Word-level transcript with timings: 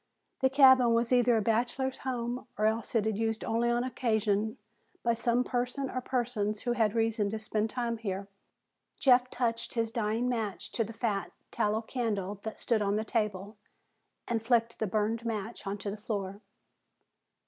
The 0.39 0.49
cabin 0.49 0.95
was 0.95 1.13
either 1.13 1.37
a 1.37 1.43
bachelor's 1.43 1.99
home 1.99 2.47
or 2.57 2.65
else 2.65 2.95
it 2.95 3.05
was 3.05 3.19
used 3.19 3.43
only 3.45 3.69
on 3.69 3.83
occasion 3.83 4.57
by 5.03 5.13
some 5.13 5.43
person 5.43 5.91
or 5.91 6.01
persons 6.01 6.61
who 6.61 6.71
had 6.71 6.95
reason 6.95 7.29
to 7.29 7.37
spend 7.37 7.69
time 7.69 7.99
here. 7.99 8.27
Jeff 8.97 9.29
touched 9.29 9.75
his 9.75 9.91
dying 9.91 10.27
match 10.27 10.71
to 10.71 10.83
the 10.83 10.91
fat 10.91 11.31
tallow 11.51 11.83
candle 11.83 12.39
that 12.41 12.57
stood 12.57 12.81
on 12.81 12.95
the 12.95 13.05
table 13.05 13.57
and 14.27 14.43
flicked 14.43 14.79
the 14.79 14.87
burned 14.87 15.23
match 15.23 15.67
onto 15.67 15.91
the 15.91 15.97
floor. 15.97 16.41